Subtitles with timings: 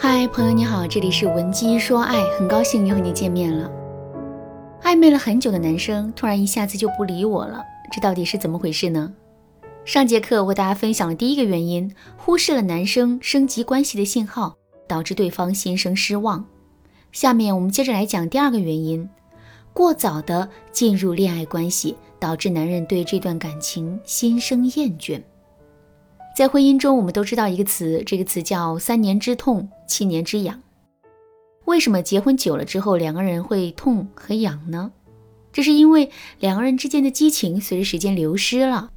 [0.00, 3.68] 嗨，朋友你好，这里是文姬说爱，很高兴又和你见面了。
[4.84, 9.12] 暧昧了很久的男生突然一下子就不理我了，这到底是怎么回事呢？
[9.84, 14.54] 上节课我和大家分享了第一个原因，忽视了男生升级关系的信号，
[14.86, 16.44] 导致对方心生失望。
[17.10, 19.08] 下面我们接着来讲第二个原因，
[19.72, 25.20] 过早的进入恋爱关系，导致男人对这段感情心生厌倦。
[26.38, 30.62] 在婚姻中，我们都知道一个词，这个词叫“三年之痛，七年之痒”。
[31.66, 34.92] 为什么结婚久了之后，两个人会痛和痒呢？
[35.52, 38.92] 这是因为两个人之间的激情随着时间流失了。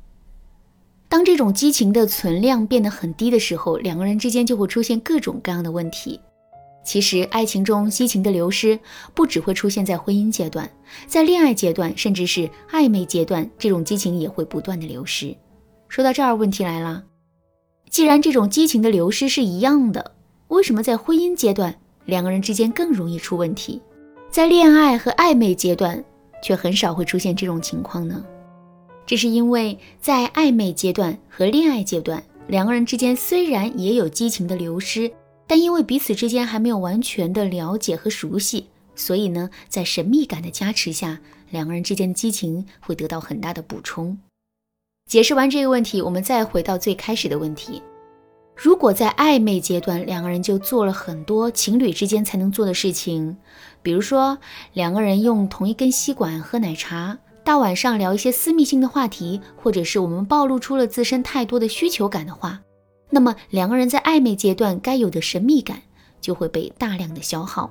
[1.09, 6.21] 当这种激情的存量变得很低的时候，两个人之间就会出现各种各样的问题。
[6.85, 8.79] 其实，爱情中激情的流失
[9.15, 10.69] 不只会出现在婚姻阶段，
[11.07, 15.35] 在恋爱阶段，甚至是暧昧阶段，这种激情也会不断的流失。
[15.87, 17.05] 说到这儿，问题来了。
[17.91, 20.13] 既然这种激情的流失是一样的，
[20.47, 23.81] 为什么在婚姻阶段两个人之间更容易出问题，
[24.29, 26.01] 在恋爱和暧昧阶段
[26.41, 28.23] 却很少会出现这种情况呢？
[29.05, 35.11] 这是因为在暧昧阶段和恋爱阶段，两个人之间虽然也有激情的流失，
[35.45, 44.17] 但因为彼此之间还没有完全的了解和熟悉，所以呢，在神秘感的加持下，两个人之间的激情会得到很大的补充。
[45.07, 47.81] 解释完这个问题，我们再回到最开始的问题：
[48.55, 53.35] 如果在暧昧阶段，两个人就做了很多情侣之间才能做的事情，
[53.81, 54.37] 比如说
[54.73, 62.61] 两个人用同一根吸管喝奶茶，大晚上聊一些私密性的话题，或者是我们暴露出了自身太多的需求感的话，
[63.09, 65.81] 那么两个人在暧昧阶段该有的神秘感
[66.21, 67.69] 就会被大量的消耗。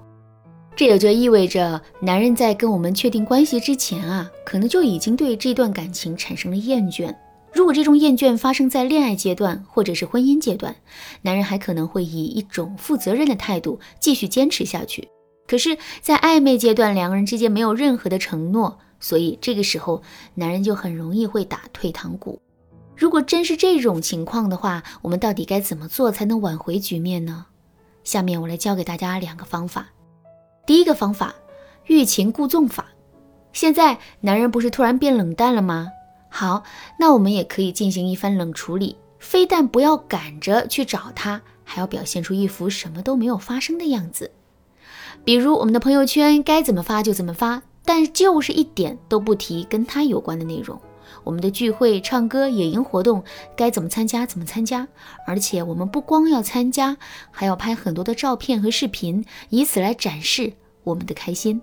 [0.81, 7.15] 这也就意味着，男人在跟我们确定关系之前啊，可能就已经对这段感情产生了厌倦。
[7.53, 10.75] 如果这种厌倦发生在恋爱阶段或者是婚姻阶段，
[11.21, 15.07] 男人还可能会以一种负责任的态度继续坚持下去。
[15.47, 20.03] 可是，在暧昧阶段，两个人之间没有任何的承诺，所以这个时候
[20.35, 22.41] 男人就很容易会打退堂鼓。
[22.97, 27.45] 如果真是这种情况的话，我们到底该怎么做才能挽回局面呢？
[28.03, 29.91] 下面我来教给大家两个方法。
[30.71, 31.35] 第一个方法，
[31.87, 32.87] 欲擒故纵法。
[33.53, 35.89] 现在男人不是突然变冷淡了吗？
[36.29, 36.63] 好，
[36.97, 44.31] 那我们也可以进行一番冷处理，非但不要赶着去找他，还要表现出一副什么都没有发生的样子。
[45.25, 50.81] 比如我们的朋友圈该怎么发就怎么发，但就是一点都不提跟他有关的内容。
[51.25, 53.25] 我们的聚会、唱歌、野营活动
[53.57, 54.87] 该怎么参加怎么参加，
[55.27, 56.97] 而且我们不光要参加，
[57.33, 60.53] 还要拍很多的照片和视频，以此来展示
[60.85, 61.61] 我们的开心。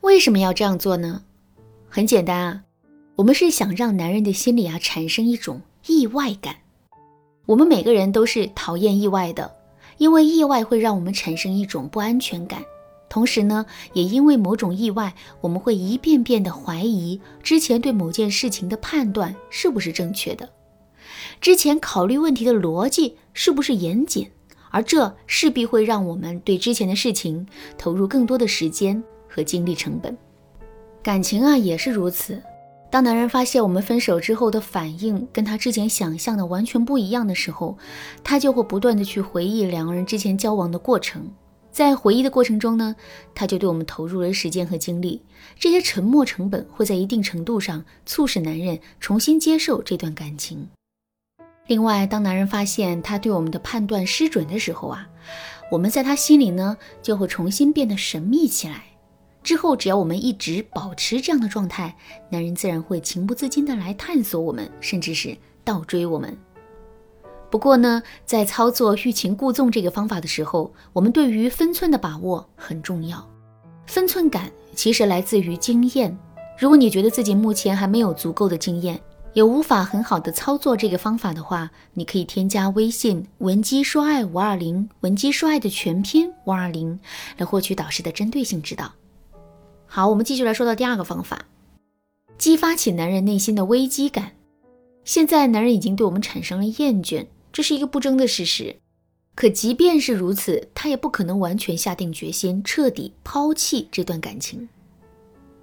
[0.00, 1.22] 为什么要这样做呢？
[1.88, 2.62] 很简单啊。
[3.14, 6.56] 我们是想让男人的心里啊产生一种意外感。
[7.44, 9.54] 我们每个人都是讨厌意外的，
[9.98, 12.62] 因为意外会让我们产生一种不安全感。
[13.10, 20.48] 同时呢，也因为某种意外，我们会一遍遍的怀疑之前对某件事情的判断是不是正确的，
[21.38, 24.26] 之前考虑问题的逻辑是不是严谨，
[24.72, 27.46] 而这势必会让我们对之前的事情
[27.78, 30.16] 投入更多的时间和精力成本。
[31.02, 32.42] 感情啊也是如此。
[32.90, 37.78] 当男人发现我们分手之后的反应跟他之前想象的完全不一样的时候，
[38.24, 41.30] 他就会不断的去回忆两个人之前交往的过程。
[41.70, 42.94] 在回忆的过程中呢，
[43.34, 45.22] 他就对我们投入了时间和精力。
[45.58, 50.68] 这些沉默成本会在一定程度上促使男人重新接受这段感情。
[51.66, 55.08] 另外，当男人发现他对我们的判断失准的时候啊，
[55.70, 58.84] 我们在他心里呢就会重新变得神秘起来。
[59.42, 61.96] 之后，只要我们一直保持这样的状态，
[62.30, 66.36] 男人自然会情不自禁的来探索我们，甚至是倒追我们。
[67.50, 73.28] 不过呢，在操作欲擒故纵这个方法的时候，我们对于分寸的把握很重要。
[73.86, 76.16] 分寸感其实来自于经验。
[76.56, 79.00] 如果你觉得自己目前还没有足够的经验，
[79.34, 87.00] 也无法很好的操作这个方法的话，你可以添加微信文姬说爱五二零，文姬说爱的全拼五二零，
[87.38, 88.92] 来获取导师的针对性指导。
[89.86, 91.46] 好，我们继续来说到第二个方法，
[92.36, 94.32] 激发起男人内心的危机感。
[95.04, 98.76] 现在男人已经对我们产生了厌倦，这是一个不争的事实。
[99.34, 104.68] 可即便是如此，他也不可能完全下定决心彻底抛弃这段感情，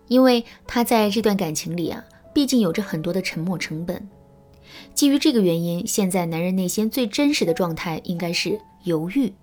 [0.07, 2.03] 因为他在这段感情里啊，
[2.39, 4.01] 毕竟有着很多的沉默成本。
[4.93, 9.33] 基于这个原因，现在男人内心最真实的状态应该是犹豫。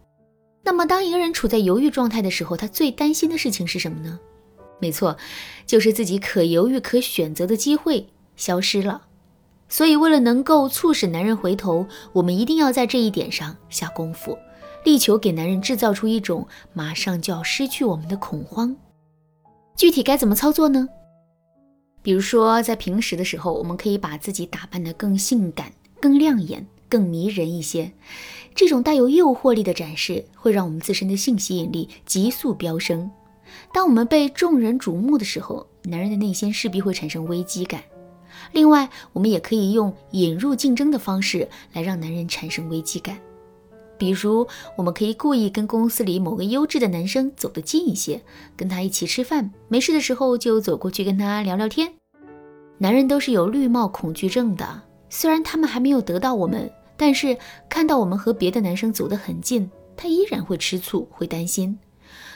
[0.65, 4.19] 那么，当一个人处在犹豫状态的时候，他最担心的事情是什么呢？
[4.81, 5.15] 没错，
[5.67, 9.03] 就是自己可犹豫、可选择的机会消失了。
[9.69, 14.39] 所以，为了能够促使男人回头，我们一定要在这一点上下功夫。
[14.85, 18.75] 力求给男人制造出一种马上就要失去我们的恐慌。
[19.77, 20.89] 具体该怎么操作呢？
[22.07, 27.91] 比如说，在平时的时候，我们可以把自己打扮得更性感、更亮眼、更迷人一些。
[28.55, 33.11] 这种带有诱惑力的展示，会让我们自身的性吸引力急速飙升。
[33.75, 37.83] 当我们被众人瞩目的时候，男人的内心势必会产生危机感。
[38.53, 43.19] 另外，我们也可以用引入竞争的方式来让男人产生危机感。
[43.99, 44.47] 比如，
[44.77, 48.23] 我们可以故意跟公司里某个优质的男生走得近一些，
[48.57, 51.93] 跟他一起吃饭，没事的时候就走过去跟他聊聊天。
[52.79, 57.37] 男人都是有绿帽恐惧症的，虽然他们还没有得到我们，但是
[57.69, 61.79] 看到我们和别的男生走得很近，他依然会吃醋，会担心。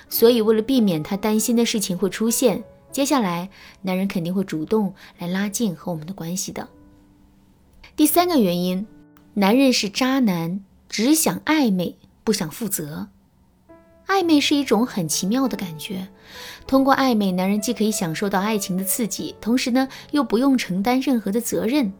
[0.08, 3.50] 所以，为了避免他担心的事情会出现，接下来
[3.82, 6.66] 男人肯定会主动来拉近和我们的关系的。
[7.94, 8.86] 第三个原因，
[9.34, 10.64] 男人是渣男。
[10.90, 13.08] 只想暧昧，不想负责。
[14.08, 16.08] 暧昧是一种很奇妙的感觉，
[16.66, 21.92] 通过暧昧，男人既可以享受到爱情的刺激，同时呢，又不用承担任何的责任。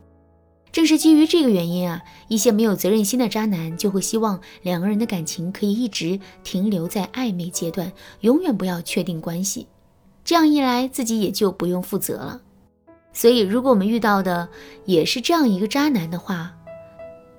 [0.73, 7.93] 正是基于这个原因啊，一些没有责任心的渣男就会希望两个人的感情可以一直停留在暧昧阶段，
[8.23, 9.69] 永远不要确定关系。
[10.25, 12.41] 这样一来，自己也就不用负责了。
[13.13, 14.49] 所以，如果我们遇到的
[14.85, 16.57] 也是这样一个渣男的话，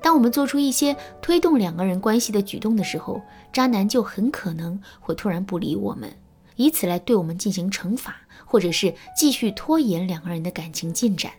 [0.01, 3.21] 当我们做出一些推动两个人关系的举动的时候，
[3.53, 6.12] 渣男就很可能会突然不理我们，
[6.56, 8.15] 以此来对我们进行惩罚，
[8.45, 11.31] 或者是继续拖延两个人的感情进展。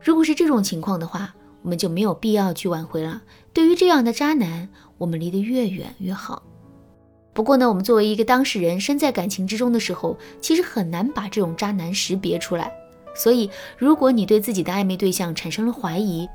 [0.00, 3.22] 如果是这种情况的话，我们就没有必要去挽回了。
[3.54, 4.68] 对于这样的渣男，
[4.98, 6.42] 我们离得越远越好。
[7.32, 12.70] 不过呢，我们作为一个当事人，身在感情之中的时候，其实很难把这种渣男识别出来。
[13.16, 16.28] 所以，如果你对自己的暧昧对象产生了怀疑，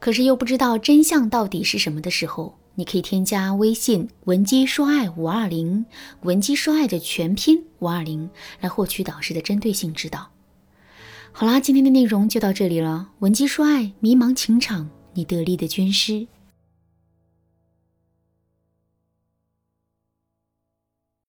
[0.00, 5.84] 可是又不知道真相到底是什么的时候，你可以添加微信文姬说爱五二零，
[6.22, 8.30] 文姬说爱的全拼五二零，
[8.60, 10.30] 来获取导师的针对性指导。
[11.32, 13.10] 好啦，今天的内容就到这里了。
[13.18, 16.26] 文姬说爱，迷茫情场，你得力的军师。